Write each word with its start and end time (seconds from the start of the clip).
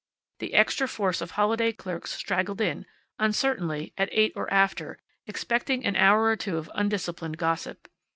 The 0.39 0.55
extra 0.55 0.87
force 0.87 1.21
of 1.21 1.29
holiday 1.37 1.71
clerks 1.71 2.11
straggled 2.11 2.59
in, 2.59 2.87
uncertainly, 3.19 3.93
at 3.99 4.09
eight 4.11 4.33
or 4.35 4.51
after, 4.51 4.97
expecting 5.27 5.85
an 5.85 5.95
hour 5.95 6.23
or 6.23 6.35
two 6.35 6.57
of 6.57 6.71
undisciplined 6.73 7.37
gossip. 7.37 7.87